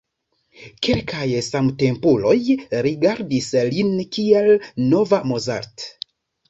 [0.87, 2.33] Kelkaj samtempuloj
[2.89, 4.53] rigardis lin kiel
[4.91, 5.91] nova Mozart.